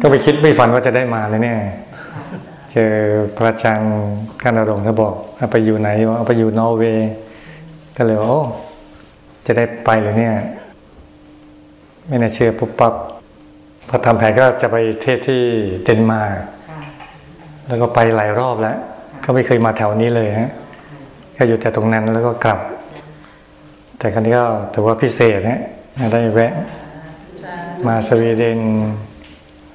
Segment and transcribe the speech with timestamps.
[0.00, 1.58] ก็ไปคิดไม่ฝันว่าจะได้มาเลยเนี่ย
[2.72, 2.92] เจอ
[3.36, 3.92] พระอาจารย์
[4.42, 7.10] กันรงค์เขาบอกเอาไปอยู่ไหนเอาไปอยู่นอร์เวย์
[7.96, 8.42] ก็เลยว่าโอ้
[9.46, 10.34] จะได้ไปเลยเนี่ย
[12.06, 12.94] ไม่น่าเชื่อปุ๊บปั๊บ
[13.88, 15.42] พอทำแผนก็จะไปเทศที่
[15.84, 16.32] เดนมาร์ก
[17.66, 18.76] แล้วก็ไปหลายรอบแล้ว
[19.24, 20.50] ก็ไม่เคยมาแถวนี้เลยฮะ
[21.36, 22.58] ก็อยู่แต่ตรงนั้นแล้วก็กลับ
[23.98, 24.44] แต่ครั้งนี้ก็
[24.74, 25.60] ถือว่าพิเศษนะ
[26.12, 26.52] ได้แวะ
[27.86, 28.60] มาสวีเดน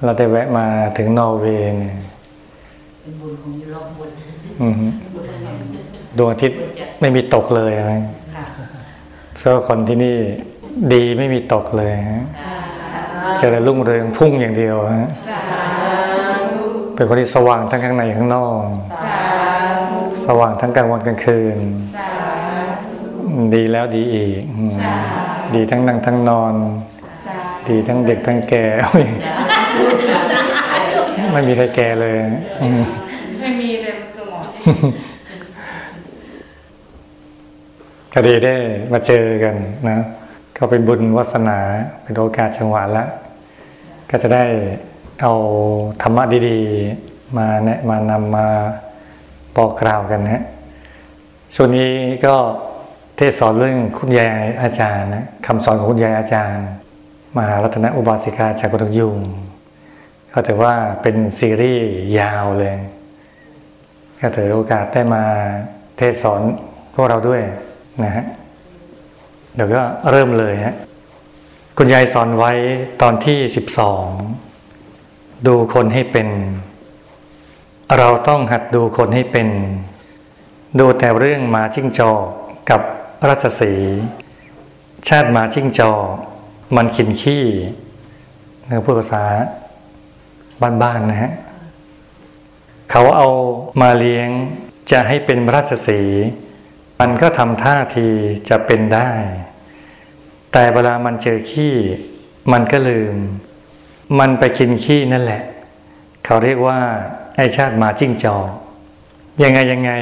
[0.04, 0.66] เราได้แวะมา
[0.96, 1.96] ถึงนอร์เวย์เนี่ย
[3.02, 4.10] เป็นบุญของยุโรปบุญ
[4.62, 4.86] อือฮึ
[6.18, 6.58] ดวงอาทิตย์
[7.00, 7.86] ไม่มีตกเลยนะ
[8.36, 8.46] ค่ะ
[9.38, 10.16] เพราะคนที่นี่
[10.92, 12.24] ดีไม่มีตกเลยฮะ
[13.38, 15.08] เจริญรุ่งเรืองพุ่งอย่างเดียวฮะ
[16.94, 18.64] เป็นคนที่สว่างทั้งข้างในข้างนอก
[20.26, 21.56] สว่างทั้งกลางวันกลางคืน
[23.54, 24.74] ดีแล้วดีอีกอืม
[25.54, 26.54] ดีทั้งนั่งทั้งนอน
[27.68, 29.06] ดีทั้งเด็กทั้งแก่โอ้ย
[31.32, 32.14] ไม่มีใครแก่เลย
[32.62, 32.82] อืม
[33.40, 34.40] ไม่มีเลยคือหมอ
[38.14, 38.54] คดีได้
[38.92, 39.54] มาเจอกัน
[39.88, 39.98] นะ
[40.56, 41.58] ก็เป็นบุญวาสนา
[42.02, 43.04] เป็นโอกาสจังหวะละ
[44.10, 44.44] ก็จะได้
[45.22, 45.32] เอา
[46.02, 48.46] ธรรมะดีๆ มาแนะมานำมา
[49.56, 50.42] บอกกล่าวกันนะฮะ
[51.54, 51.90] ช่วงนี้
[52.26, 52.34] ก็
[53.16, 56.66] เทศสอนเรื่องคุณยายอาจารย์นะคำสอนของคุณยายอาจารย์
[57.36, 59.18] มหารัตนอุบาสิกาจากกุฎยุง
[60.32, 62.76] ก็ถือว่าเป็นซีรีส์ยาวเลย
[64.20, 65.24] ก็ถือโอกาสได้มา
[65.96, 66.40] เทศสอน
[66.94, 67.42] พวกเราด้วย
[68.02, 68.24] นะฮะ
[69.54, 70.74] เดี๋ยวก็เริ่มเลยฮะ
[71.76, 72.52] คุณยายสอนไว้
[73.02, 74.06] ตอนที่สิบสอง
[75.46, 76.28] ดูคนให้เป็น
[77.98, 79.48] เราต้องหัดดูคนให้เป็น
[80.78, 82.22] ดูแต่เรื่องมาจิ้งจอก
[82.70, 82.80] กับ
[83.28, 83.72] ราชสี
[85.08, 86.04] ชาติมาจิ้งจอก
[86.76, 87.44] มันขินขี้
[88.66, 89.24] เนื้อพูดภาษา
[90.82, 91.32] บ้านๆนะฮะ
[92.90, 93.28] เขาเอา
[93.80, 94.28] มาเลี้ยง
[94.90, 96.02] จะให้เป็นราชสี
[97.00, 98.08] มันก็ทำท่าที
[98.48, 99.10] จะเป็นได้
[100.52, 101.76] แต่เวลามันเจอขี้
[102.52, 103.16] มันก็ลืม
[104.18, 105.42] มันไปกินขี้นั่นแหละ
[106.24, 106.78] เขาเรียกว่า
[107.36, 108.48] ไอชาติหมาจิ้งจอก
[109.42, 109.92] ยังไงยังไง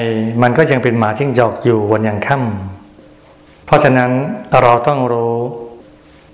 [0.43, 4.11] มันก็ยังเป็นหมาจิ้งจอกอยู่วันยังค่ำเพราะฉะนั้น
[4.63, 5.37] เราต้องรู้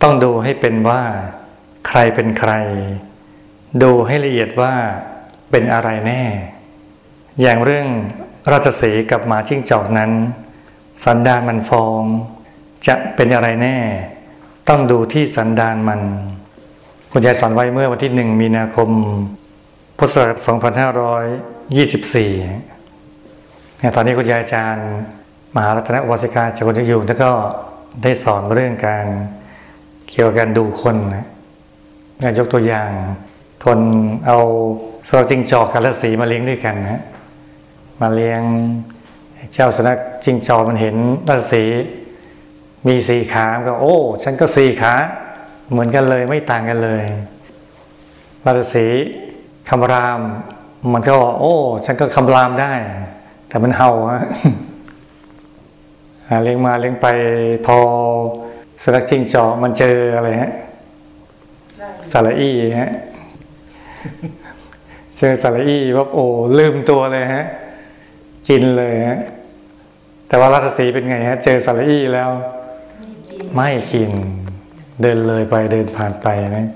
[0.02, 1.02] ต้องดูให้เป็นว่า
[1.88, 2.52] ใครเป็นใคร
[3.82, 4.74] ดูให้ละเอียดว่า
[5.50, 6.22] เป็นอะไรแน่
[7.40, 7.86] อย่างเรื่อง
[8.52, 10.10] ราชสีกับหมาจิ้งจอกนั้น
[11.04, 12.02] สันดานมันฟอง
[12.86, 13.76] จะเป็นอะไรแน่
[14.68, 16.00] ต้องดูที่สันดานมัน
[17.12, 18.90] คุณยายสอนไว้เมื่อวันที่หนึ่งมีนาคม
[19.98, 20.52] พุทธศักราช2524
[23.78, 24.88] เนี่ยตอนนี้คุณยายอาจารย์
[25.54, 27.30] มหารัตนอุบาสิกาจากคนที่อยู่แล้วก็
[28.02, 29.06] ได้สอนเรื่องการ
[30.08, 31.26] เกี่ยวกับการดูคนนะ
[32.38, 32.90] ยกตัวอย่าง
[33.64, 33.80] คน
[34.26, 34.38] เอา
[35.06, 37.02] สุนัขจิ้งจอกกับราศีมาเลี้ยงด้วยกันนะ
[38.00, 38.42] มาเลี้ยง
[39.52, 40.96] เจ้าสุนัขจิ้งจอกมันเห็น
[41.28, 41.64] ราศี
[42.86, 44.94] มีสี่ขามันก็โอ้ ฉันก็สี่ขา
[45.70, 47.04] เหมือนกันเลยไม่ต่างกันเลย
[48.46, 48.86] ราศี
[49.68, 50.20] คำราม
[50.92, 52.72] มันก็โอ้ ฉันก็คำรามได้
[53.48, 54.22] แต่มันเห่าฮะ
[56.44, 57.06] เลี้ยงมาเลี้ยงไป
[57.66, 57.76] พอ
[58.82, 60.52] สุนัขจิ้งจอกมันเจออะไรฮะ
[62.10, 62.92] สาระอี้ฮะ
[65.18, 66.26] เจอสาระอี้ว่าโอ้
[66.58, 67.44] ลืมตัวเลยฮะ
[68.48, 69.20] กินเลยฮะ
[70.28, 72.30] แต่ว่ารัตสีเป็นไงฮะ เจอสาระอี้แล้ว
[73.54, 74.10] ไม่กิน
[75.00, 76.26] เดินเลยไปเดินผ่านไป
[76.56, 76.66] นะ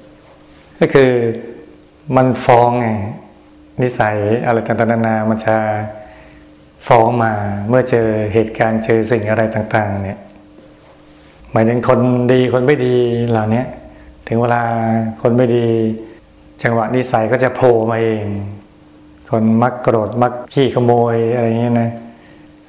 [0.80, 1.10] ก็คือ
[2.16, 2.88] มันฟ้องไง
[3.82, 4.16] นิสัย
[4.46, 5.56] อะไรต่างๆนานามันจะ
[6.86, 7.32] ฟ้องมา
[7.68, 10.18] เมื่อเจอเหตุการณ์เจอสิ่งอะไรต่าง ๆ เนี่ย
[11.52, 12.00] หมายถึงคน
[12.32, 12.96] ดีคนไม่ดี
[13.30, 13.62] เหล่านี้
[14.28, 14.62] ถึงเวลา
[15.22, 15.66] คนไม่ดี
[16.62, 18.26] จังหวะนิสัยก็จะโผล่มาเอง
[19.30, 21.90] คนมักโกรธมักขี้ขโมยอะไรเงี้ยนะ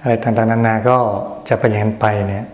[0.01, 0.97] อะไรต่างๆนานาก็
[1.49, 2.47] จะเป็นอย่างนั้นไปเนี่ย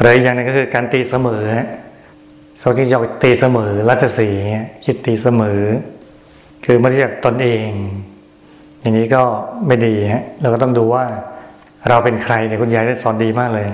[0.00, 1.68] หรืออย่างนึงก็คือการตีเสมอฮะ
[2.60, 5.60] สองที่จะตีเสมอรัชสีห์เงี้ยคิดตีเสมอ
[6.64, 7.66] คือไม่รู้จักตนเอง
[8.80, 9.22] อย่างนี้ก็
[9.66, 11.04] ไม่ดีฮะเราก็ต้องดูว่า
[11.88, 13.66] เราเป็นใครเนี่ยคุณยายได้สอนดีมากเลย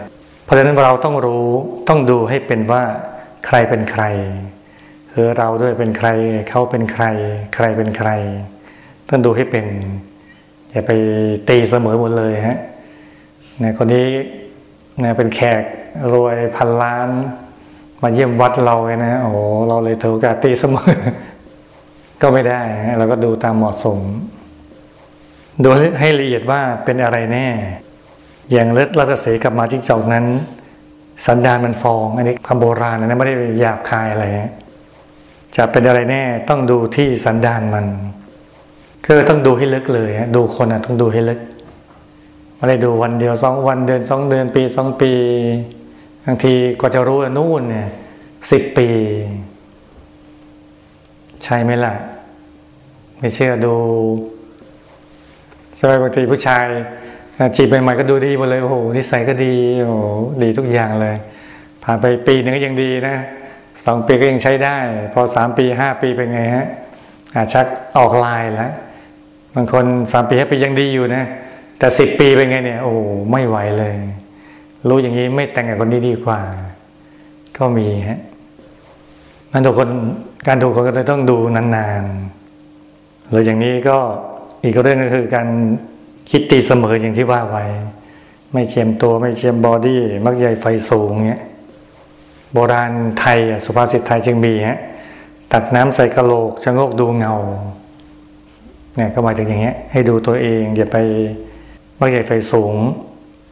[0.45, 1.47] เพราะฉะนั้นเราต้องรู้
[1.89, 2.83] ต้องดูให้เป็นว่า
[3.47, 4.03] ใครเป็นใคร
[5.13, 6.09] คือเราด้วยเป็นใคร
[6.49, 7.05] เขาเป็นใคร
[7.55, 8.11] ใครเป็นใคร
[9.09, 9.67] ต้องดูให้เป็น
[10.71, 10.93] อย่าไป
[11.49, 12.59] ตีเสมอหมดเลยฮะ
[13.59, 14.07] เนี่ยคนนี้
[15.01, 15.63] เนี่ยเป็นแขก
[16.13, 17.09] รวยพันล้าน
[18.03, 19.31] มาเยี่ยมวัดเราเลยนะโอ้
[19.69, 20.91] เราเลยถือโอกาสตีเสมอ
[22.23, 22.61] ก็ไม่ได้
[22.99, 23.99] เราก็ดูตามเหมาะสม
[25.63, 25.69] ดู
[26.01, 27.47] ให้ละเอียดว่าเป็นอะไรแน่
[28.53, 30.25] อย่างเลือดรัชสีห์กับมาจิ้งจอกนั้น
[31.27, 34.51] สันดานมันฟอง อันนี้คำโบราณนะไม่ได้หยาบคายอะไรฮะ
[35.57, 37.87] จะเป็นอะไรแน่ต้องดูที่สันดานมัน
[39.05, 41.41] คือต้องดูให้ลึกเลยดูคนอะต้องดูให้ลึก
[42.57, 45.13] ไม่ได้ดูวันเดียวสองวันเดือนสองเดือนปีสองปี
[46.25, 47.89] บางทีกว่าจะรู้นู่นเนี่ย
[48.51, 48.89] สิบปี
[51.45, 51.95] ใช่ไหมล่ะ
[53.19, 53.75] ไม่เชื่อดู
[55.77, 56.67] ใช่บางทีผู้ชาย
[57.57, 59.97] จีบใหม่ๆก็ดูดีหมดเลยโอ้โหนิสัยก็ดีโอ้โห
[60.43, 61.17] ดีทุกอย่างเลย
[61.83, 63.17] ผ่านไปปีหนึ่งก็ยังดีนะ
[63.91, 64.77] สองปีก็ยังใช้ได้
[65.15, 66.67] พอสามปีห้าปีเป็นไงฮะ
[67.35, 67.67] อาชัก
[67.99, 68.73] ออกลายแล้ว
[69.55, 71.25] บางคนสามปีห้าปียังดีอยู่นะ
[71.79, 72.95] แต่สิบปีเป็นไงเนี่ย โอ้
[73.33, 73.95] ไม่ไหวเลย
[74.89, 76.41] รู้อย่างนี้ไม่แต่งกับคนนี้ดีกว่า
[77.57, 78.21] ก็มีฮะ
[79.53, 79.89] มันทุกคน
[80.47, 83.97] การดูคนก็เลยต้องดูนานๆหรืออย่างนี้ก็
[84.65, 85.49] อีกเรื่องก็คือการ
[86.31, 87.65] คิดตีเสมออย่างที่ว่าไว้
[88.53, 91.43] ไม่เชียมตัวไม่เชียมบอดี้มักใหญ่ไฟสูงเงี้ย
[92.53, 94.79] โบราณไทยอะสุภาษิตไทยจึงมีฮะ
[95.53, 97.35] ตักน้ำใส่กระโหลกชะโงกดูเงา
[98.97, 100.97] เนี่ยก็หมายถึงอย่างเงี้ยให้ดูตัวเอง อย่าไป
[102.01, 102.75] มักใหญ่ไฟสูง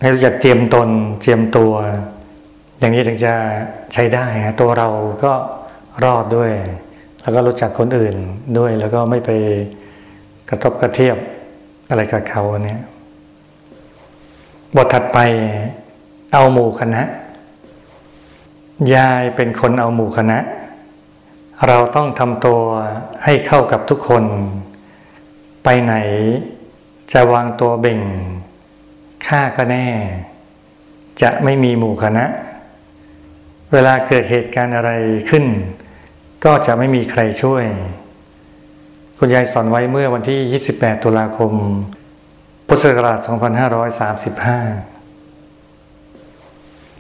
[0.01, 0.89] ให้รู้จักเจียมตน
[1.21, 1.73] เจียมตัว
[2.79, 3.35] อย่างนี้ถึงจะ
[3.93, 4.89] ใช้ได้ฮะตัวเรา
[5.25, 5.33] ก็
[6.05, 6.53] รอดด้วย
[7.23, 8.17] แล้วก็รู้จักคนอื่น
[8.59, 9.31] ด้วยแล้วก็ไม่ไป
[10.51, 11.17] กระทบกระเทียบ
[11.89, 12.81] อะไรกับเขาเนี่ย
[14.77, 15.19] บทถัดไป
[16.33, 17.03] เอาหมู่คณะ
[18.95, 20.39] ยายเป็นคนเอาหมู่คณะ
[21.67, 22.61] เราต้องทำตัว
[23.25, 24.25] ให้เข้ากับทุกคน
[25.65, 25.95] ไปไหน
[27.13, 28.01] จะวางตัวเบ่ง
[29.27, 29.87] ค่าก็แน่
[31.23, 32.25] จะไม่มีหมู่คณะ
[33.73, 34.91] เวลาเกิดเหตุการณ์อะไร
[35.31, 35.45] ขึ้น
[36.45, 37.65] ก็จะไม่มีใครช่วย
[39.19, 40.39] คุณยายสอนไว้เมื่อวันที่
[40.79, 41.53] 28 ตุลาคม
[42.69, 43.29] พุทธศักราช 2535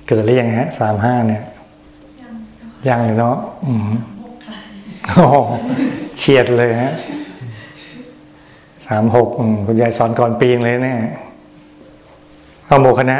[0.08, 1.42] เกิดหรือยังฮะ 35 เนี่ย
[2.88, 3.36] ยังเลยเนาะ
[3.66, 3.90] อืม
[5.14, 5.26] โอ้
[6.16, 6.94] เฉียดเลยฮะ
[8.90, 10.98] 36อืมคุณยายสอนก่อนปีงเลยเนี่ย
[12.66, 13.18] เอาโมคณะ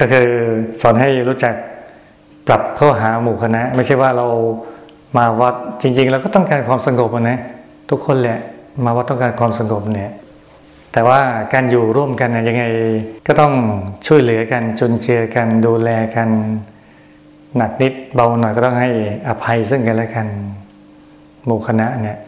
[0.02, 0.28] ็คือ
[0.80, 1.54] สอนให้รู้จัก
[2.46, 4.26] ปรับเข้าหาหมู่คณะ ไม่ใช่ว่าเรา
[5.16, 7.38] มาวัดจริง ๆ เราก็ต้องการความสงบนะ
[7.90, 8.38] ทุกคนแหละ
[8.84, 10.12] มาวัดต้องการความสงบเนี่ย
[10.92, 11.20] แต่ว่า
[11.52, 12.64] การอยู่ร่วมกันเนี่ยยังไง
[13.26, 13.52] ก็ต้อง
[14.06, 16.28] ช่วยเหลือกันจนเจือกันดูแลกัน
[17.56, 18.90] หนักนิดเบาหน่อยก็ต้องให้
[19.28, 20.26] อภัยซึ่งกันและกัน
[21.46, 22.18] หมู่คณะเนี่ย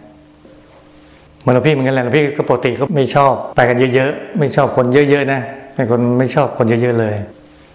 [1.40, 5.40] เหมือนหลวงพี่เหมือนกันแหละหลวงพี่ก็ปกติก็ไม่ชอบไปกันเยอะๆไม่ชอบคนเยอะๆนะ
[5.74, 7.16] เป็นคนไม่ชอบคนเยอะๆเลย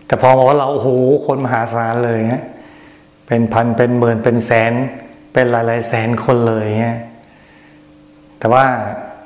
[0.08, 0.88] แต่พอบอกว่าเราโอ้โห
[1.28, 2.44] คนมหาศาลเลยฮะ
[3.28, 4.74] เป็นพันเป็นหมื่นเป็นแสน
[5.34, 6.98] เป็นหลายๆแสนคนเลยเงี้ย
[8.40, 8.64] แต่ว่า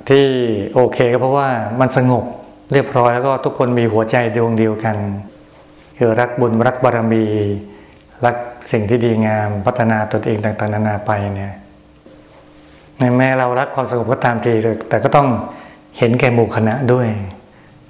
[0.09, 0.25] ที่
[0.73, 2.23] โอเคก็เพราะว่ามันสงบ
[2.73, 4.95] เรียบร้อยแล้วก็ทุกคนมีหัวใจดวงเดียวกัน
[5.97, 7.25] คือรักบุญรักบารมี
[8.25, 8.35] รัก
[8.71, 11.53] สิ่งที่ดีงามพัฒนาตนเองต่างๆนานาไปเนี่ย
[13.17, 14.51] แม้เรารักความสงบก็ตามที
[14.89, 15.27] แต่ก็ต้อง
[15.97, 17.07] เห็นแก่หมู่คณะด้วย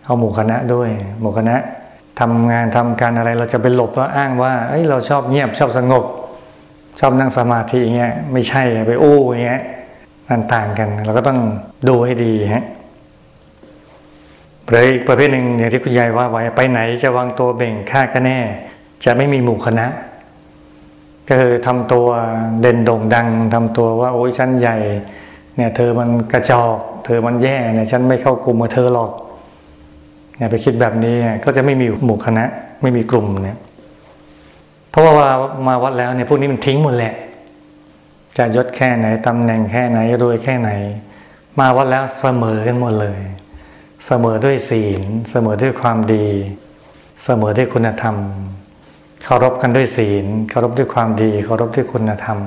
[0.06, 0.90] เอาหมู่คณะด้วย
[1.20, 1.56] หมู่คณะ
[2.20, 6.04] ทำงานทำการอะไรเราจะไปหลบแล้วอ้างว่าเอ้ยเราชอบเงียบชอบสงบ
[7.00, 9.62] ชอบนั่งสมาธิอย่างเงี้ยไม่ใช่ไปโอ้อย่างเงี้ย
[10.30, 11.40] มันต่างกัน เราก็ต้อง
[11.88, 12.66] ดูให้ดีฮะ
[14.68, 18.40] หรืออีกประเภทหนึ่งอย่างที่คุณยายว่าไว้ไปไหนจะวางตัวเบ่งค่าก็แน่
[19.06, 19.86] จะไม่มีหมู่คณะ
[21.34, 22.08] ก็คือทำตัว
[22.62, 24.78] เด่นโด่งดังทำตัวว่าโอ้ยฉันใหญ่
[25.56, 29.12] เนี่ยเธอมันกระจอก เธอมันแย่เนี่ยฉันไม่เข้ากลุ่มกับเธอหรอก
[30.38, 32.46] เนี่ยไปคิดแบบนี้ก็จะไม่มีหมู่คณะ
[32.82, 33.60] ไม่มีกลุ่มเนี่ย
[34.90, 35.30] เพราะว่า
[35.68, 37.14] มาวัดแล้วเนี่ยพวกนี้มันทิ้งหมดแหละ
[38.38, 40.70] จะยศแค่ไหนตำแหน่งแค่ไหนรวยแค่ไหน
[41.60, 43.20] มาวัดแล้วเสมอกันหมดเลย
[44.06, 45.02] เสมอด้วยศีล
[45.32, 46.28] เสมอด้วยความดี
[47.24, 48.16] เสมอด้วยคุณธรรม
[49.24, 52.40] เคารพกันด้วยศีลเคารพด้วยความดีเคารพด้วยคุณธรรม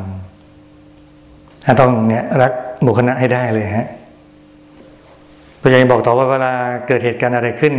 [1.81, 2.53] ต้องเนี่ยรัก
[2.83, 3.87] หมู่คณะให้ได้เลยฮะ
[5.61, 6.53] พระยังบอกต่อว่าเวลา
[6.87, 7.75] เกิดเหตุการณ์อะไรขึ้น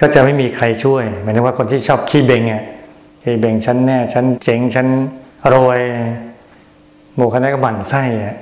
[0.00, 2.62] ก็จะไม่มีใครช่วย หมายถึงว่าคนที่ชอบขี้เบงอะ
[3.22, 4.86] ขี้เบงฉันแน่ฉันเจ๋งฉัน
[5.52, 5.80] รวย
[7.16, 8.36] หมู่คณะก็หมั่นไส้อะ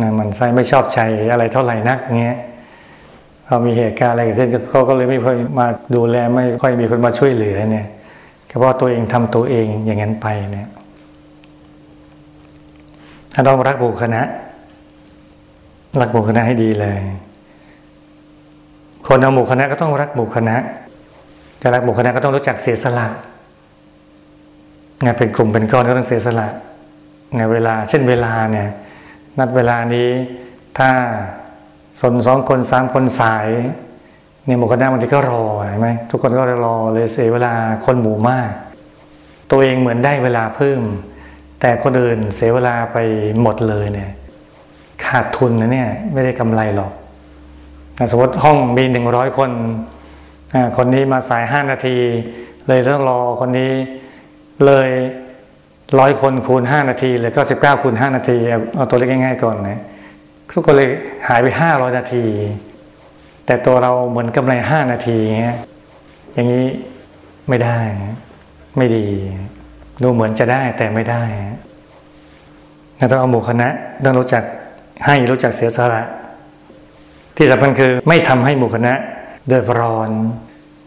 [0.00, 1.00] นะมันไส้ไม่ชอบใจ
[1.32, 2.38] อะไรเท่าไหร่นักเงี้ย
[3.46, 7.86] พอมีเหตุการณ์อะไรเกิดขึ้นเขาก็เลยไม่ค่อยมาดูแลไม่ค่อยมีคนมาช่วยเหลือเนี่ย
[8.58, 10.68] พราะตัวเองทำตัวเองอย่างนั้นไปเนี่ย
[13.32, 14.22] ถ้าต้องรักบุคคณะ
[16.00, 17.00] รักบุคคณะให้ดีเลย
[19.06, 20.56] คนเอาหมู่คณะก็ต้องรักหมู่คณะ
[21.62, 23.08] จะรักหมู่คณะก็ต้องรู้จักเสียสละ
[25.04, 26.48] งานเป็นกลุ่มเป็นก้อนก็ต้องเสียสละ
[27.36, 28.68] ในเวลา เช่นเวลาเนี่ย
[29.38, 30.08] นัดเวลานี้
[30.78, 30.90] ถ้า
[32.00, 33.48] สนสองคนสามคนสาย
[34.46, 37.52] เนี่ยหมู่คณะบางทีก็รอใช่ไหมทุกคนก็รอเลยเสียเวลา
[37.84, 38.50] คนหมู่มาก
[39.50, 40.82] ตัวเองเหมือนได้เวลาเพิ่ม
[41.60, 42.98] แต่คนอื่นเสียเวลาไป
[43.42, 44.10] หมดเลยเนี่ย
[45.04, 46.92] ขาดทุนนะเนี่ย ไม่ได้กำไรหรอก
[48.10, 49.50] สมมติห้องมีหนึ่งร้อยคน
[50.54, 51.96] อ่าคนนี้มาสายห้านาที
[52.68, 53.72] เลยต้องรอคนนี้
[54.66, 54.88] เลย
[55.98, 58.36] ร้อยคนคูณห้านาทีเลยก็สิบเก้าคูณห้านาที
[58.74, 59.80] เอาตัวเลขง่ายๆก่อนนะ
[60.52, 60.88] ทุกคนเลย
[61.28, 62.24] หายไปห้าร้อยนาที
[63.46, 65.58] แต่ตัวเราเหมือนกำไรห้านาทีอย่างเงี้ย
[66.34, 66.66] อย่างนี้
[67.48, 67.78] ไม่ได้
[68.76, 69.06] ไม่ดี
[70.02, 71.22] ดูเหมือนจะได้แต่ไม่ได้
[72.96, 73.68] เราต้องเอาหมู่คณะ
[74.04, 74.44] ต้องรู้จัก
[75.04, 76.02] ให้รู้จักเสียสละ
[77.36, 78.94] ที่สำคัญคือไม่ทำให้หมู่คณะ
[79.46, 80.10] เดือดร้อน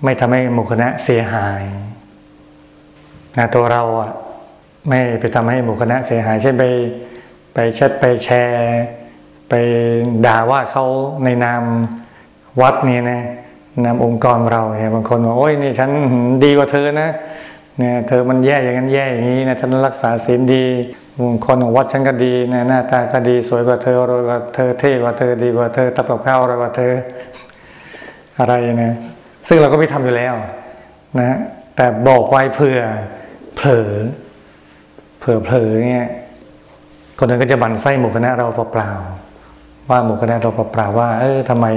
[0.04, 1.64] ไม่ทำให้หมู่คณะเสียหาย
[3.38, 4.12] นะตัวเราอะ
[4.88, 6.64] ไม่ไปทำให้หมู่คณะเสียหายเช่นไป
[7.54, 8.80] ไปแชทไปแชร์
[9.50, 9.54] ไป
[10.26, 10.86] ด่าว่าเขา
[11.24, 11.64] ในนาม
[12.62, 13.20] วัดนี่นะ
[13.84, 15.90] นามองค์กรเราเนี่ยบางคนบอกโอ้ยนี่ฉัน
[16.44, 17.10] ดีกว่าเธอนะ
[17.78, 20.66] เนี่ยเธอมันแย่อย่างนั้นแย่อย่างนี้นะฉันรักษาศีลดี
[21.46, 26.94] คนของวัดฉันก็ดีนะหน้าตาก็ดีสวยกว่าเธอรวยกว่าเธอเท่กว่าเธอดีกว่าเธอตับกับข้าวร่อยกว่าเธอ
[28.40, 28.54] อะไร
[28.84, 28.94] นะ
[29.48, 30.34] ซึ่งเราก็ไม่ทำอยู่แล้ว
[31.20, 31.38] นะ
[31.76, 32.80] แต่บอกไว้เผื่อ
[33.56, 33.92] เผลอ
[35.20, 36.08] เผื่อเผลอเนี่ย
[37.20, 41.68] คนอื่นก็จะบันไส้หมู่คณะเราเปล่าๆว่าหมู่คณะเราเปล่าๆว่า เออทำไม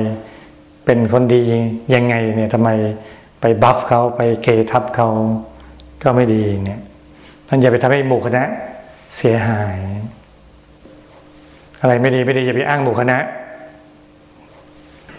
[0.85, 1.43] เป็นคนดี
[1.95, 2.71] ยังไงเนี่ยทำไม
[3.41, 5.09] ไปบัฟเขาไปเกทับเขา
[6.03, 6.81] ก็ไม่ดีเนี่ย
[7.49, 8.45] ท่านอย่าไปทำให้หมู่คณะ
[9.17, 9.79] เสียหาย
[11.81, 13.19] อะไรไม่ดีไม่ดีอย่าไปอ้างหมู่คณะ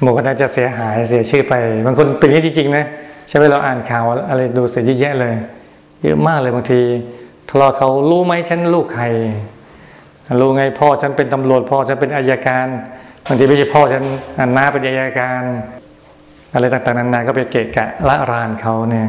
[0.01, 1.53] หมู่คณะจะเสียหายเสียชื่อไป
[1.85, 2.85] บางคนเป็นอย่างนี้จริงๆนะ
[3.27, 5.33] ใช่ไหมเราอ่านข่าวอะไรดูเสียเยอะแยะเลย
[6.01, 6.79] เยอะมากเลยบางที
[7.49, 9.05] ทะเลาะเขารู้ไหมฉันลูกใคร
[10.41, 12.67] รู้ไงพ่อฉันเป็นตำรวจพ่อฉันเป็นอายการ
[13.27, 14.05] บางทีไม่ใช่พ่อฉัน
[14.39, 15.41] อันน้าเป็นอายการ
[16.53, 19.07] อะไรต่างๆนานาก็ไปเกะกะละรานเขาเนี่ย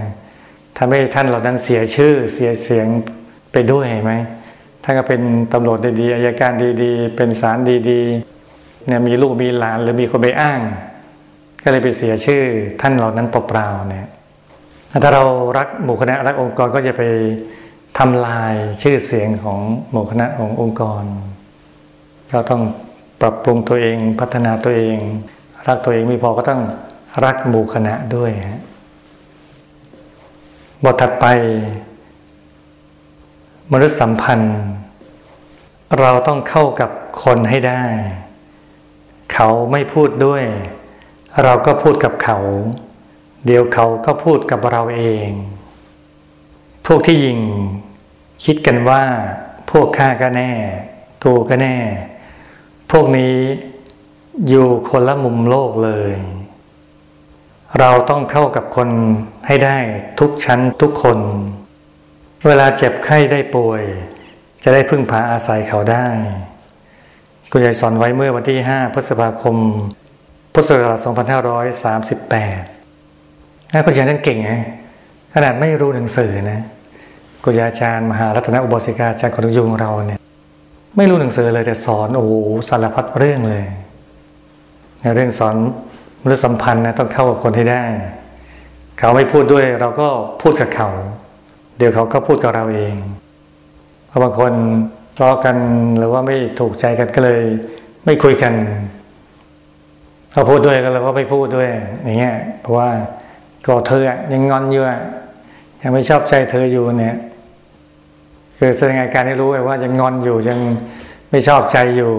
[0.78, 2.86] ทำให้ท่านเหล่านั้นเสียชื่อเสียเสียง
[3.52, 4.12] ไปด้วยไหม
[4.84, 5.20] ท่านก็เป็น
[5.52, 6.52] ตำรวจดีๆอายการ
[6.82, 7.58] ดีๆ เป็นศาล
[7.90, 10.60] ดีๆเนี่ยมีลูกมีหลานหรือมีคนไปอ้าง
[11.62, 12.42] ก็เลยไปเสียชื่อ
[12.80, 14.06] ท่านเหล่านั้นเปล่าๆเนี่ย
[15.02, 15.22] ถ้าเรา
[15.58, 17.02] รักหมู่คณะรักองค์กรก็จะไป
[17.98, 21.02] ทำลายชื่อเสียงของหมู่คณะขององค์กร
[22.30, 22.62] เราต้อง
[23.20, 24.98] ปรับปรุงตัวเองพัฒนาตัวเอง
[25.66, 26.62] รักตัวเองไม่พอก็ต้อง
[27.24, 28.62] รักหมู่คณะด้วยฮะ
[30.84, 31.26] บทถัดไป
[33.72, 34.56] มนุษยสัมพันธ์
[36.00, 36.90] เราต้องเข้ากับ
[37.22, 37.82] คนให้ได้
[39.32, 40.44] เขาไม่พูดด้วย
[41.42, 42.38] เราก็พูดกับเขา
[43.46, 45.28] เดี๋ยวเขาก็พูดกับเราเอง
[46.86, 47.38] พวกที่ยิง
[48.44, 49.02] คิดกันว่า
[49.70, 50.50] พวกข้าก็แน่
[51.24, 51.76] กูก็แน่
[52.96, 53.36] พวกนี้
[54.48, 56.12] อยู่คนละมุมโลกเลย
[57.80, 58.88] เราต้องเข้ากับคน
[59.46, 59.76] ให้ได้
[60.20, 61.18] ทุกชั้นทุกคน
[62.46, 63.82] เวลาเจ็บไข้ได้ป่วย
[64.62, 66.06] จะได้พึ่งพาอาศัยเขาได้
[67.50, 69.56] คุณยายสอนไว้เมื่อวันที่ 5 พฤษภาคม
[70.52, 70.98] พุทธศักราช
[71.86, 74.52] 2538นะคุณยายนั่นเก่งไง
[75.34, 76.60] ขนาดไม่รู้หนังสือนะ
[77.44, 80.20] คุณยายอาจารย์มหารัตนอุบสิกาอาจารย์คนยุงเราเนี่ย
[80.96, 82.32] ไม่รู้หนังสือเลยแต่สอนโอ้โห
[82.68, 83.64] สารพัดเรื่องเลย
[85.00, 85.54] ในเรื่องสอน
[86.22, 87.82] มนุษยสัมพันธ์นะต้องเข้ากับคนให้ได้
[88.98, 90.08] เขาไม่พูดด้วยเราก็
[90.42, 90.88] พูดกับเขา
[91.78, 92.96] เดี๋ยวเขาก็พูดกับเราเอง
[94.08, 94.52] เพราะบางคน
[95.16, 95.56] ทะเลาะกัน
[95.98, 97.40] หรือว่าไม่ถูกใจกันก็เลย
[98.04, 98.52] ไม่คุยกัน
[100.32, 101.68] เขาพูดด้วยก็เราก็ไม่พูดด้วย
[102.04, 102.88] อย่างเงี้ยเพราะว่า
[103.66, 104.82] ก็เธอยังงอนอยู่
[105.82, 107.16] ยังไม่ชอบใจเธออยู่เนี่ย
[108.58, 110.58] คือแสดงอาการให้รู้ไว้ว่ายังงอนอยู่ยัง
[111.30, 112.12] ไม่ชอบใจอยู่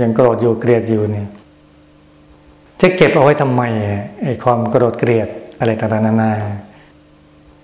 [0.00, 1.28] ยังโกรธอยู่เกลียดอยู่เนี่ย
[2.80, 3.62] จะเก็บเอาไว้ทำไม
[4.22, 6.32] ไอ้ความโกรธเกลียดอะไรต่างๆนานา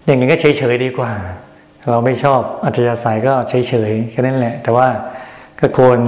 [0.05, 1.11] อย่างนี้ก็เฉยๆดีกว่า
[1.91, 4.89] เราไม่ชอบอัธยาศัยก็เฉยๆแค่นั้นแหละ แต่ว่า
[5.61, 5.99] ก็ควร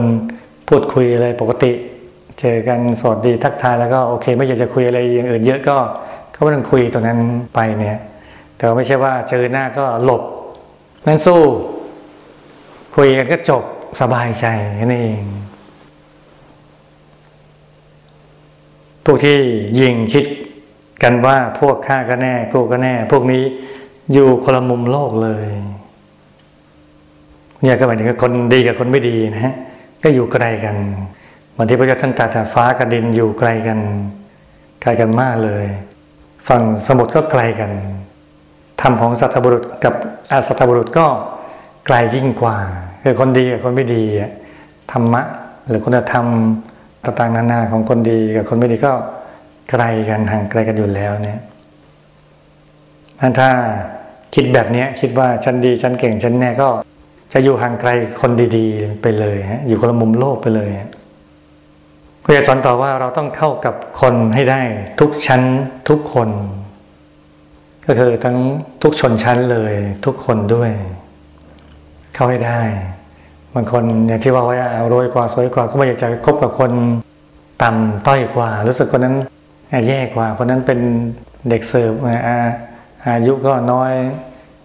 [0.68, 1.72] พูดคุยอะไรปกติ
[2.40, 5.76] เจอกันสวัสดีทักทายแล้วก็โอเค ไม่อยากจะคุยอะไรอย่างอื่นเยอะก็
[6.34, 7.18] ก็ไม่ต้องคุยตรงนั้น
[7.54, 7.98] ไปเนี่ย
[8.56, 10.22] แต่ไม่ใช่ว่าเจอหน้าก็หลบ
[11.06, 11.40] นั่นสู้
[12.96, 13.64] คุยกันก็จบ
[14.00, 14.46] สบายใจ
[14.80, 15.24] นั่นเอง
[19.04, 19.38] พวกที่
[19.80, 20.24] ยิงคิด
[21.02, 23.42] กันว่าพวกข้าก็แน่กูก็แน่ พวกนี้
[24.12, 25.46] อยู่คนละมุมโลกเลย
[27.62, 29.54] เนี่ยก็หมายถึงคนดีกับคนไม่ดีนะฮะ
[30.02, 30.76] ก็อยู่ไกลกัน
[31.56, 33.78] วันที่พระเจ้าท่านตรัสฟ้ากับดินอยู่ไกลกัน
[34.82, 35.66] ไกลกันมากเลย
[36.48, 37.70] ฝั่งสมุทรก็ไกลกัน
[38.80, 39.94] ธรรมของสัตบุรุษกับ
[40.30, 41.06] อาสัตบุรุษก็
[41.86, 42.56] ไกลยิ่งกว่า
[43.02, 44.02] คือคนดีกับคนไม่ดี
[44.92, 45.22] ธรรมะ
[45.68, 46.26] หรือคุณธรรม
[47.04, 48.92] ต่างๆนานาของคนดีกับคนไม่ดีก็
[49.70, 51.40] ไกลกันห่างไกลกันอยู่แล้วเนี่ย
[53.38, 53.50] ถ้า
[54.34, 56.68] คิดแบบนี้คิดว่าฉันดีฉันเก่งฉันแน่ก็
[57.32, 60.90] จะอยู่ห่างไกลคนดีๆ ไปเลยฮะอยู่คนละมุมโลกไปเลยฮะ
[62.24, 64.60] คุณยายสอนต่อว่าเราต้องเข้ากับคนให้ได้
[65.00, 65.42] ทุกชั้น
[65.88, 66.28] ทุกคน
[67.86, 68.36] ก็คือทั้ง
[68.82, 70.70] ทุกชนชั้นเลย ทุกคนด้วย
[72.14, 72.60] เข้าให้ได้
[73.54, 76.72] บางคนอย่างที่ว่าไว้อะรวยกว่าสวยกว่าก็ไม่อยากจะคบกับคน
[77.62, 79.16] ต่ำต้อยกว่า รู้สึกคนนั้น
[79.88, 80.80] แย่กว่าคนนั้นเป็น
[81.48, 82.38] เด็กเสิร์ฟอา
[83.04, 83.92] อายุก็น้อย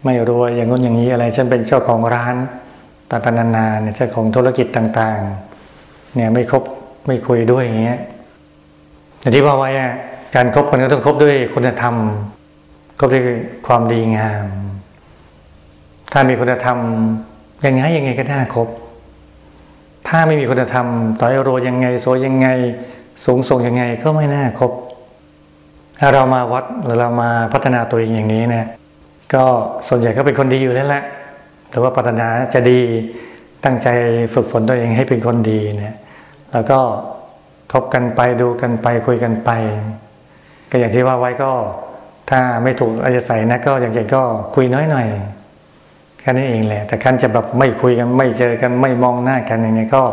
[0.03, 2.35] ไม่รวยอย่างนู้นอย่างนี้อะไรฉันเป็นเจ้าของร้าน
[3.09, 6.63] ต่างๆนานาเนี่ยเจ้าของธุรกิจต่างๆ เนี่ยไม่คบ
[7.07, 7.99] ไม่คุยด้วยอย่างเงี้ย
[9.19, 9.93] อย่างที่ว่าไว้อะ
[10.35, 11.95] การคบคนก็ต้องคบด้วยคุณธรรม
[12.99, 13.23] คบด้วย
[13.67, 14.45] ความดีงาม
[16.11, 16.77] ถ้ามีคุณธรรม
[17.63, 18.67] ยังไงยังไงก็น่าคบ
[20.07, 20.87] ถ้าไม่มีคุณธรรม
[21.19, 22.47] ต่อให้รยังไงสวยยังไง
[23.25, 24.71] สูงส่งยังไงก็ไม่น่าคบ
[25.99, 28.67] ถ้าเรามาวัดหรือเรามาพัฒนาตัวเองอย่างนี้เนี่ย
[29.33, 29.43] ก็
[29.87, 31.03] ส่วนใหญ่ก็เป็นคนดีอยู่แล้วแหละ
[31.69, 32.79] หรือว่าพัฒนาจะดี
[33.63, 33.87] ตั้งใจ
[34.33, 35.95] ฝึกฝนตัวเองให้เป็นคนดีเนี่ย
[36.53, 36.79] แล้วก็
[37.71, 39.49] คบกันไปดูกันไปคุยกันไป
[40.69, 41.51] ก็อย่างที่ว่าไว้ก็
[42.29, 44.21] ถ้าไม่ถูกอาจจะใส่นะก็อย่างเช่นก็
[44.55, 45.07] คุยน้อยหน่อย
[46.25, 50.03] แค่นี้เองแหละ แต่คันจะแบบไม่คุยกันไม่เจอกันไม่มองหน้ากันอย่างนี้ก็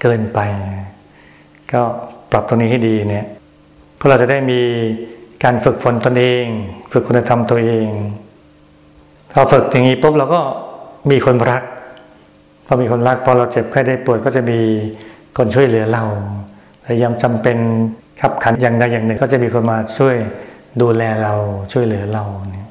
[0.00, 0.38] เกินไป
[1.72, 1.80] ก็
[2.30, 3.26] ปรับตรงนี้ให้ดีเนี่ย
[3.96, 4.60] เพื่อเราจะได้มี
[5.44, 6.44] การฝึกฝนตนเอง
[6.92, 7.88] ฝึกคุณธรรมตัวเอง
[9.32, 10.40] พอฝึกอย่างนี้ปุ๊บเราก็
[11.10, 11.62] มีคนรัก
[12.66, 14.58] พอมีคนรักพอเราเจ็บไข้ได้ป่วยก็จะมี
[15.36, 16.04] คนช่วยเหลือเรา
[16.84, 17.58] พยายามจำเป็น
[18.20, 20.16] ขับขันอย่างใดอย่างหนึ่ง ก็จะมีคนมาช่วย
[20.80, 21.34] ดูแลเรา
[21.72, 22.68] ช่วยเหลือเราเนี่ย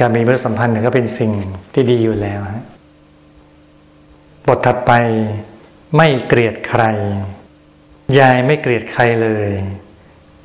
[0.00, 1.32] การมีมนุษยสัมพันธ์เนี่ยก็เป็นสิ่ง
[1.72, 2.40] ที่ดีอยู่แล้ว
[4.46, 4.92] บทถัดไป
[5.96, 6.82] ไม่เกลียดใคร
[8.18, 9.50] ยายไม่เกลียดใครเลย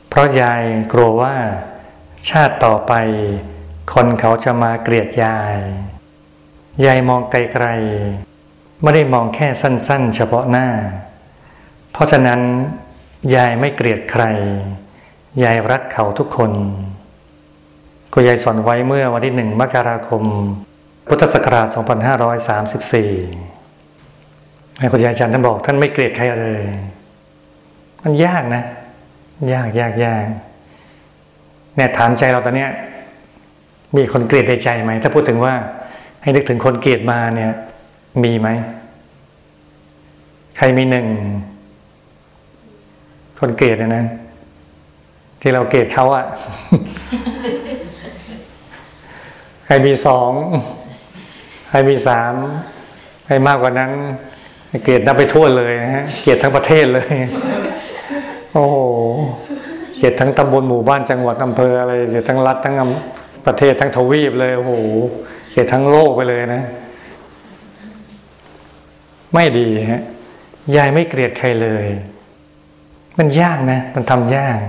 [0.07, 0.63] เพราะยาย
[0.93, 1.35] กลัวว่า
[2.29, 2.93] ชาติต่อไป
[3.93, 5.57] คนเขาจะมาเกลียดยาย
[6.85, 10.67] ยายมองไกลๆไม่ได้มองแค่สั้น ๆ เฉพาะหน้า
[11.91, 12.41] เพราะฉะนั้น
[13.35, 14.23] ยายไม่เกลียดใคร
[15.43, 16.51] ยายรักเขาทุกคน
[18.19, 20.23] คุยายสอนไว้เมื่อวันที่หนึ่งมกราคม
[21.07, 21.67] พุทธศักราช
[22.47, 26.61] 2534 ให้คุณยายอาจารย์ท่านบอกท่านไม่เกลียดใครเลย
[28.03, 28.63] มันยากนะ
[29.53, 30.23] ยากยากยาก
[31.75, 32.69] เนี่ยถามใจเราตอนเนี้ย
[33.97, 35.53] มีคนเกลียดในใจไหม ถ้าพูดถึงว่า
[36.21, 37.51] ให้นึกถึงคนเกลียดมาเนี่ย
[38.23, 38.49] มีไหม
[40.57, 41.07] ใครมีหนึ่ง
[43.39, 44.05] คนเกลียดนะนะ
[45.41, 46.25] ที่เราเกลียดเขาอะ
[49.67, 50.31] ใครมีสอง
[51.69, 52.33] ใครมีสาม
[53.25, 53.91] ใครมากกว่านั้น
[54.83, 57.15] เกลียดนับไปทั่วเลยนะฮะเกลียดทั้งประเทศเลย
[58.53, 58.77] โอ้โห
[59.95, 62.75] เกลียดทั้งตำบลหมู่บ้านจังหวัดอำเภออะไรเกลียดทั้งรัฐทั้ง
[63.45, 64.73] ประเทศทั้งทวีปเลยโอ้โห
[65.49, 66.63] เกลียดทั้งโลกไปเลยนะ
[69.33, 70.03] ไม่ดีฮะ
[70.75, 71.85] ยายไม่เกลียดใครเลย
[73.17, 74.59] มันยากนะ มันทำยาก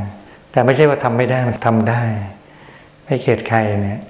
[0.53, 2.03] แต่ไม่ใช่ว่าทำไม่ได้มันทำได้
[3.05, 4.01] ไม่เกลียดใครเนี่ย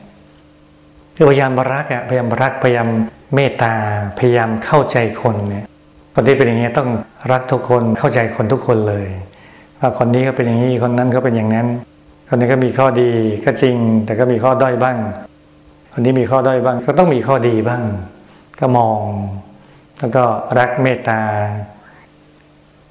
[1.20, 2.88] คือพยายามรักอะพยายามรักพยายาม
[3.34, 3.74] เมตตา
[4.18, 5.66] พยายามเข้าใจคนเนี่ย
[6.14, 6.88] คนที่เป็นอย่างนี้ต้อง
[7.32, 9.06] รักทุกคนเข้าใจคนทุกคนเลย
[9.80, 11.66] ว่าคนนี้ก็เป็นอย่างนี้คนนั้นก็เป็นอย่างนั้น
[12.28, 13.10] คนนี้ก็มีข้อดี
[13.44, 14.96] ก็จริง แต่ก็มีข้อด้อยบ้าง
[15.92, 17.82] คนนี้มีข้อด้อยบ้าง ก็ต้องมีข้อดีบ้าง
[18.60, 19.00] ก็มอง
[19.98, 20.24] แล้วก็
[20.58, 21.20] รักเมตตา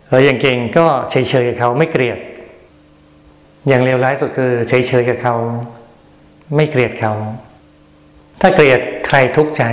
[0.10, 2.20] แล้วอย่างเก่งก็เฉยๆกับเขาไม่เกลียด
[3.68, 5.36] อย่างเลวร้ายสุดคือเฉยๆกับเขา
[6.56, 7.14] ไม่เกลียดเขา
[8.42, 9.64] ถ้าเกลียดใครทุกข์ใจ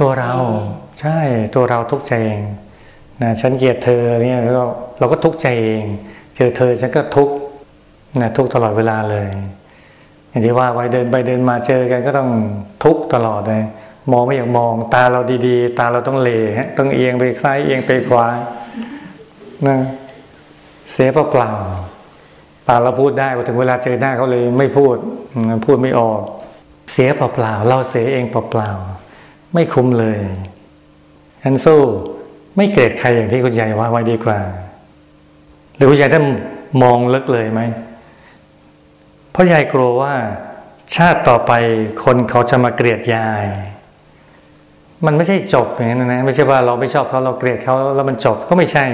[0.00, 0.32] ตัวเรา
[1.00, 1.18] ใช่
[1.54, 2.42] ตัวเราทุกข์ใจเอง
[3.22, 4.64] นะฉันเกลียดเธอเนี่ยเรา
[4.98, 5.84] เราก็ทุกข์ใจเอง
[6.36, 7.34] เจอเธอฉันก็ทุกข์
[8.20, 9.28] นะทุกข์ตลอดเวลาเลย
[10.28, 12.30] อย่างที่ว่าไว้เดินไปเดินมาเจอกันก็ต้อง
[12.84, 13.64] ทุกข์ตลอดเลย
[14.12, 18.26] มองไม่อยากมอง ตาเราดีๆ ตาเราต้องเลฮะต้องเอียงไปซ้ายเอียงไปขวา
[19.66, 19.78] นะ
[20.92, 24.96] เสียเปล่าๆปากเราพูดได้พอถึงเวลาเจอหน้าเขาเลยไม่พูด
[25.66, 26.20] พูดไม่ออก
[26.92, 30.18] เสียเปล่าๆเราเสียเองเปล่าๆไม่คุ้มเลย
[31.44, 31.80] อันสู้
[32.56, 34.38] ไม่เกลียดใครอย่างที่คุณยายว่าไว้ดีกว่า
[35.76, 36.26] หรือคุณยายท่าน
[36.82, 37.60] มองลึกเลยไหม
[39.32, 40.14] เพราะยายกลัวว่า
[40.96, 41.52] ชาติต่อไป
[42.04, 43.46] คนเขาจะมาเกลียดยาย
[45.06, 48.84] มันไม่ใช่จบอย่างนั้นนะไม่ใช่ว่าเราไม่ชอบเขาเราเกลียดเขาแล้วมันจบก็ไม่ใช่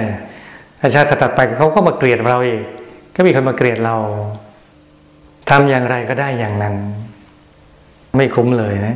[0.95, 2.63] ชาติถัดไปเขาก็มาเกลียดเราอีก
[3.15, 3.95] ก็มีคนมาเกลียดเรา
[5.49, 6.75] ทำอย่างไรก็ได้อย่างนั้น
[8.15, 8.95] ไม่คุ้มเลยนะ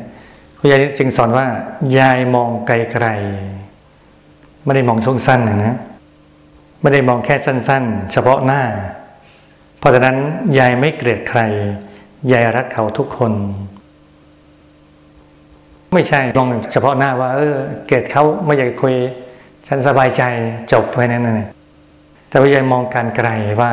[0.58, 1.48] คุณยายจึงสอนว่า
[1.98, 2.72] ยายมองไก
[3.04, 5.78] ลๆไม่ได้มองช่วงสั้นนะ
[6.82, 8.62] ไม่ได้มองแค่สั้น ๆ เฉพาะหน้า
[9.80, 10.16] เพราะฉะนั้น
[10.58, 11.42] ยายไม่เกลียดใคร
[12.32, 13.34] ยายรักเขาทุกคน
[15.94, 18.96] ไม่ใช่มองเฉพาะหน้าว่า เออ เกลียดเขาไม่อยากคุย
[19.68, 20.24] ฉันสบายใจ
[20.72, 21.50] จบไปนั่นน่ะ
[22.30, 23.30] แต่วิญญาณมองการไกล
[23.62, 23.72] ว่า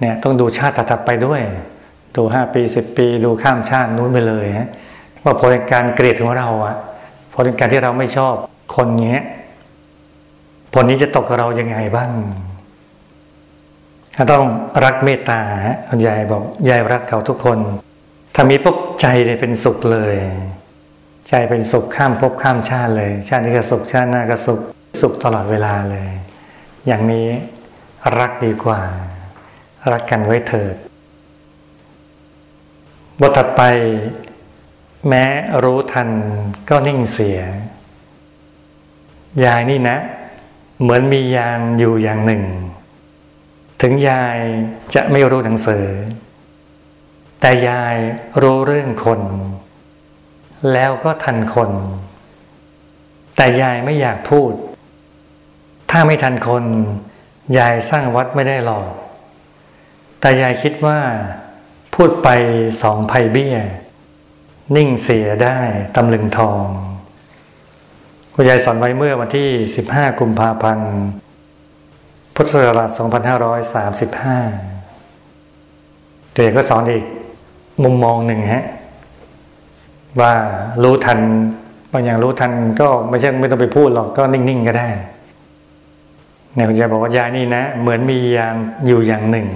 [0.00, 1.40] เนี่ยต้องดูชาติถัดไปด้วย
[2.16, 4.68] ดูห้าปีสิบปีดูข้ามชาตินู้นไปเลยฮะ
[5.24, 6.76] ว่าผลการเกลียดของเราอะ
[7.34, 8.34] ผลการที่เราไม่ชอบ
[8.76, 9.20] คนเนี้ย
[10.72, 12.10] ผลนี้จะตกกับเรายังไงบ้าง
[14.32, 14.44] ต้อง
[14.84, 17.58] รักเมตตาฮะคุณยายบอกยายรักเขาทุกคน
[18.34, 20.16] ถ้ามีปุ๊บใจเนี่ยเป็นสุขเลย
[21.28, 24.60] ใจเป็นสุขข้ามภพข้ามชาติเลย ชาตินี้ก็สุขชาติหน้าก็สุข
[25.00, 26.10] สุขตลอดเวลาเลย
[26.86, 27.26] อย่างนี้
[28.18, 28.80] รักดีกว่า
[29.92, 30.74] รักกันไว้เถิด
[33.20, 33.62] บทถัดไป
[35.08, 35.24] แม้
[35.64, 36.08] รู้ทัน
[36.68, 37.40] ก็นิ่งเสีย
[39.44, 39.96] ยายนี่นะ
[40.80, 42.42] เหมือนมียางอยู่อย่างหนึ่ง
[43.80, 44.38] ถึงยาย
[44.94, 45.86] จะไม่รู้หนังสือ
[47.40, 47.96] แต่ยาย
[48.42, 49.20] รู้เรื่องคน
[50.72, 51.70] แล้วก็ทันคน
[53.36, 54.52] แต่ยายไม่อยากพูด
[55.90, 56.64] ถ้าไม่ทันคน
[57.58, 58.86] ยายสร้างวัดไม่ได้หรอก
[60.20, 60.98] แต่ยายคิดว่า
[61.94, 62.28] พูดไป
[62.82, 63.56] สองภัยเบี้ย
[64.76, 65.58] นิ่งเสียได้
[65.96, 66.64] ตำลึงทอง
[68.34, 69.48] คุณยายสอนไว้เมื่อวันที่
[69.84, 70.92] 15 กุมภาพันธ์
[72.34, 73.02] พุทธศักราช2535
[76.32, 77.04] เด็กก็สอนอีก
[77.82, 78.64] มุมมองหนึ่งฮะ
[80.20, 80.32] ว่า
[80.82, 81.18] รู้ทัน
[81.92, 84.88] บางอย่างรู้ทันก็ไม่ใช่ไม่ต้องไปพูดหรอกก็นิ่งๆก็ได้
[86.54, 89.46] เนี่ยคุณยายบอกว่ายายนี่นะ เหมือนมียานอยู่อย่างหนึ่ง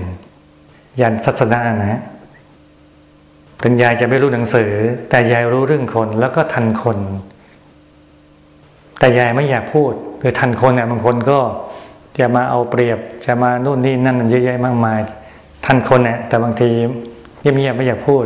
[1.01, 2.03] ยานทัศนะนะ
[3.63, 4.73] ถึงยายจะไม่รู้หนังสือ
[5.11, 6.99] แต่ยายรู้เรื่องคนแล้วก็ทันคน
[8.99, 11.39] แต่ยายไม่อยากพูดคือทันคนเนี่ยบางคนก็
[12.19, 15.01] จะมาเอาเปรียบจะมานู่นนี่นั่นเยอะแยะมากมาย
[15.67, 16.71] ทันคนเนี่ยแต่บางที
[17.41, 18.25] เงียบๆไม่อยากพูด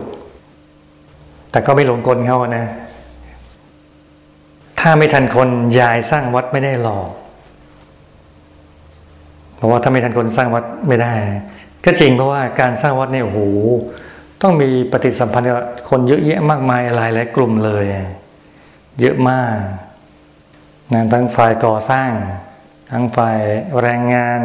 [1.51, 2.67] แต่ก็ไม่หลงกลเขาอะนะ
[4.81, 5.49] ถ้าไม่ทันคน
[5.81, 7.09] ยายสร้างวัดไม่ได้หรอก
[9.57, 11.13] เพราะว่าถ้าไม่ทันคนสร้างวัดไม่ได้
[11.85, 13.41] ก็จริงเพราะว่าการสร้างวัดเนี่ยโอ้โห
[14.43, 15.59] ต้องมีปฏิสัมพันธ์กับ
[15.91, 17.85] คนเยอะแยะมากมายหลายหลายกลุ่มเลย
[19.01, 19.57] เยอะมาก
[20.93, 22.11] นะทั้งฝ่ายก่อสร้าง
[22.91, 23.39] ทั้งฝ่าย
[23.83, 24.41] แรงงาน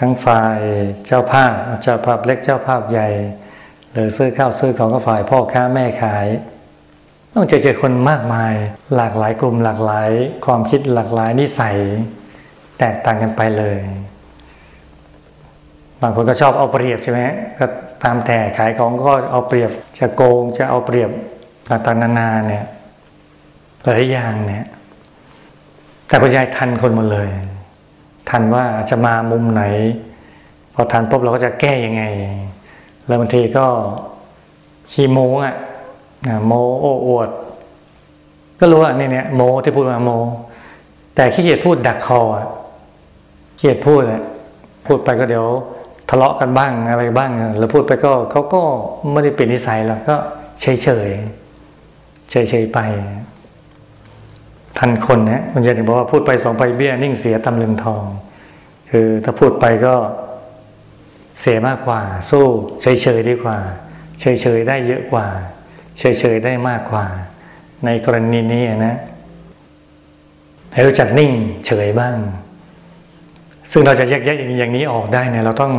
[0.00, 0.58] ทั้งฝ่าย
[1.06, 1.52] เจ้าภาพ
[1.82, 3.08] เจ้าภาพเล็กเจ้าภาพใหญ่
[3.92, 6.26] หรือซื้อข้าวซื้อของก็ฝ่ายพ่อค้าแม่ขาย
[7.34, 8.54] ต้องเจอเจอคนมากมาย
[8.96, 10.10] หลากหลายกลุ่มหลากหลาย
[10.44, 11.76] ความคิดหลากหลายนิสัย
[12.78, 13.78] แตกต่างกันไปเลย
[16.02, 17.20] บางคนก็ชอบเอาเปรียบใช่ไหม
[17.58, 17.66] ก็
[18.02, 21.10] ตามแต่ขายของก็เอาเปรียบจะโกงจะเอาเปรียบ
[21.68, 22.66] ต่างๆนานาเนี่ย
[23.82, 24.66] หลายอย่างเนี่ย
[26.06, 27.28] แต่คุณยายทันคนหมดเลย
[28.30, 29.62] ทันว่าจะมามุมไหน
[30.74, 32.02] พอทันปุ๊บเราก็จะแก้ยังไง
[33.06, 33.66] แล้วบางทีก็
[34.92, 35.54] ขี้โม้อะ
[36.46, 37.30] โมโอ้อวด
[38.58, 40.10] ก็รู้ว่านี่เนี่ยโมที่พูดมาโม
[41.14, 42.46] แต่ขี้เกียจพูดดักคออะ
[43.58, 44.22] ขี้เกียจพูดเลย
[44.86, 45.46] พูดไปก็เดี๋ยว
[46.10, 48.62] ทะเลาะกันบ้างอะไรบ้างแล้วพูดไปก็เขาก็
[49.12, 50.16] ไม่ได้เปลี่ยนนิสัยหรอกก็
[50.60, 51.08] เฉยเฉย
[52.30, 52.78] เฉยเฉยไป
[54.78, 58.04] ทันคนนะมันจะถึงบอกว่าพูดไปสองไปเบี้ยนิ่งเสียตำลึงทอง
[58.90, 59.94] คือถ้าพูดไปก็
[61.40, 62.44] เสียมากกว่า สู้
[62.82, 63.58] เฉยเฉยดีกว่า
[64.20, 65.26] เฉยเฉยได้เยอะกว่า
[65.98, 67.04] เฉยเฉยได้มากกว่า
[67.84, 68.96] ในกรณีนี้นะ
[70.72, 71.32] ให้รู้จักนิ่ง
[71.66, 72.16] เฉยบ้าง
[73.76, 75.72] ซึ่งเราจะแยกแยะอย่างนี้ออกได้เนี่ยเราต้อง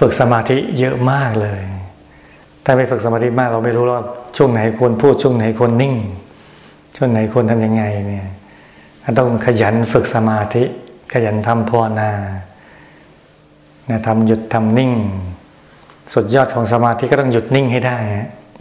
[0.00, 1.60] ฝึกสมาธิเยอะมากเลย
[2.64, 4.02] ถ้าไม่ฝึกสมาธิมากเราไม่รู้ว่า
[4.36, 5.94] ช่วงไหนควรพูดช่วงไหนควรนิ่ง
[6.96, 8.26] ช่วงไหนควรทำยังไงเนี่ย
[9.18, 10.62] ต้องขยันฝึกสมาธิ
[11.12, 12.10] ขยันทำภาวนา
[13.90, 14.92] นะทำหยุดทำนิ่ง
[16.14, 17.98] สุดยอดของสมาธิก็ต้องหยุดนิ่งให้ได้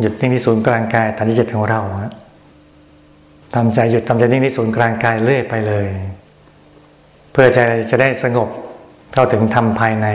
[0.02, 1.82] หยุดนิ่งที่ศูนย์กลางกายฐานที่เจ็ดของเรา
[3.56, 5.88] ทำใจหยุดทำใจนิ่งที่ศูนย์กลางกายเรื่อยไปเลย
[7.32, 8.50] เพื่อใจจะได้สงบ
[9.14, 10.08] เข้าถึงธรรมภายใน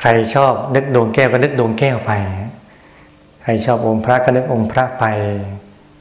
[0.00, 2.12] ใครชอบนึกดวงแก้วก็นึกดวงแก้วไป
[3.42, 5.04] ใครชอบองค์พระก็นึกองค์พระไป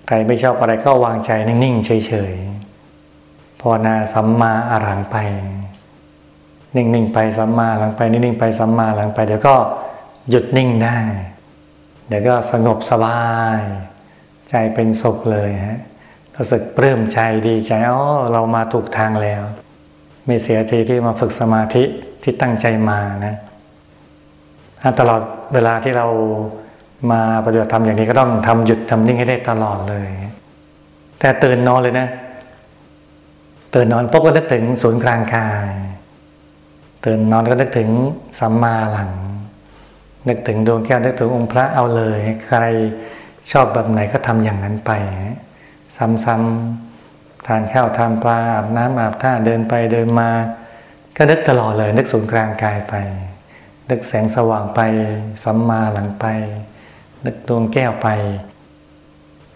[0.07, 5.17] ใครไม่ชอบอะไรก็วางใจนิ่งๆเฉยๆภาวนาสัมมาอรังไป
[6.75, 9.55] นิ่งๆไปสัมมาหลังไปนิ่งๆไปสัมมาหลังไป เดี๋ยวก็
[10.29, 10.97] หยุดนิ่งได้
[12.07, 13.21] เดี๋ยวก็สงบสบา
[13.57, 13.59] ย
[14.49, 15.79] ใจเป็นสุขเลยฮะ
[16.35, 19.43] รู้สึกปลื้มใจดีใจอ๋อเรามาถูกทางแล้ว
[20.25, 21.83] ไม่เสียทีที่มาฝึกสมาธิ
[22.23, 23.35] ที่ตั้งใจมานะ
[24.99, 25.21] ตลอด
[25.53, 26.07] เวลาที่เรา
[27.11, 30.07] มาปฏิบัติธรรมอย่างนี้ก็ต้องทำหยุดทำนิ่งให้ได้ตลอดเลย
[31.19, 32.07] แต่ตื่นนอนเลยนะ
[33.75, 35.71] ตื่นนอนปุ๊บก็นึกถึงศูนย์กลางกาย
[37.05, 37.89] ตื่นนอนก็นึกถึง
[38.39, 39.11] สัมมาหลัง
[40.27, 42.65] นึกถึงดวงแก้วนึกถึงองค์พระเอาเลย ใคร
[43.51, 44.91] ชอบแบบไหนก็ทำอย่างนั้นไป
[46.25, 46.90] ซ้ำๆ
[47.47, 50.29] ทานข้าวทานปลาอาบน้ำอาบท่าเดินไปเดินมา
[51.15, 52.95] ก็นึกตลอดเลยนึกศูนย์กลางกายไป
[53.89, 54.79] นึกแสงสว่างไป
[55.43, 56.25] สัมมาหลังไป
[57.25, 58.07] นึกดวงแก้วไป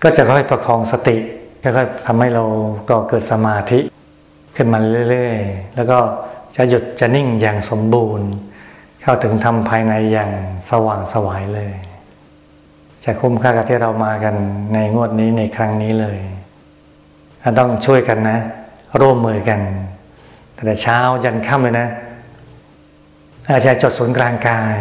[0.04, 1.17] ก็จะค่อยประคองสติ
[1.63, 2.43] ค่อยๆทำให้เรา
[2.89, 3.80] ก่อเกิดสมาธิ
[4.56, 5.98] ขึ้นมาเรื่อยๆ แล้วก็
[6.56, 8.30] จะหยุดจะนิ่งอย่างสมบูรณ์
[9.02, 10.32] เข้าถึงธรรมภายในอย่าง
[10.69, 11.74] สว่างสวายเลย
[13.04, 14.36] จะคุ้มค่ากับที่เรามากัน
[14.74, 16.17] ในงวดนี้ในครั้งนี้เลย
[17.60, 18.38] ต้องช่วยกันนะ
[19.02, 19.60] ร่วมมือกัน
[20.66, 21.88] แต่เช้ายันค่ำเลยนะ
[23.48, 24.78] อาจารย์จดศูนย์กลางกาย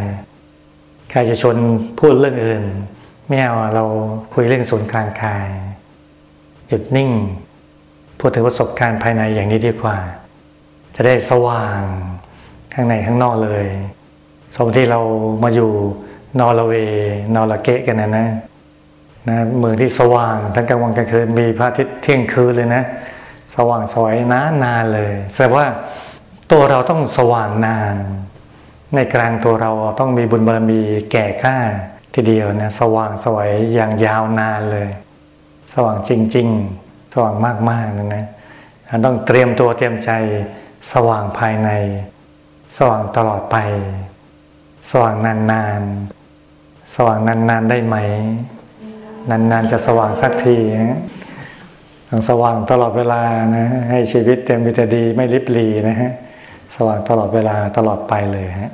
[1.11, 1.57] ใครจะชน
[1.99, 2.65] พูดเรื่องอื่น
[3.29, 3.85] ไม่เอาเรา
[4.35, 5.47] คุยเรื่องศูนย์กลางกาย
[6.69, 7.11] หยุดนิ่ง
[8.19, 9.97] พูดถึงประสบการณ์ภายในอย่างนี้ดีกว่า
[10.95, 11.81] จะได้สว่าง
[12.73, 13.67] ข้างในข้างนอกเลย
[14.57, 15.01] สมที่เรา
[15.43, 15.71] มาอยู่
[16.41, 18.27] นอร์เวย์นอร์เกะกันนะนะ
[19.29, 22.85] นะมือที่สว่างทั้งกลางวันกลางคืนมีพระอาทิตย์เที่ยงคืนเลยนะ
[23.55, 25.67] สว่างสวยนานนานเลยแสดงว่า
[26.53, 27.95] ตัวเราต้องสว่างนาน
[28.95, 31.59] ในกลางตัวเราต้องมีบุญบารมีแก่กล้า
[32.15, 34.89] ทีเดียวนะสว่างสวยอย่างยาวนานเลย
[35.73, 36.49] สว่างจริง
[36.81, 37.35] ๆ สว่าง
[37.71, 38.25] มากๆนะนะ
[39.05, 40.11] ต้องเตรียมตัวเตรียมใจ
[40.93, 41.71] สว่างภายใน
[42.77, 43.57] สว่างตลอดไป
[44.91, 47.97] สว่างนานๆสว่างนานๆได้ไหม
[49.31, 51.01] นานๆจะสว่างสักทีนะ
[52.09, 53.23] ต้องสว่างตลอดเวลา
[53.57, 56.13] นะให้ชีวิตเต็มไปด้วยดีไม่ริบหรีนะฮะ
[56.77, 58.73] สว่างตลอดเวลาตลอดไปเลยฮะ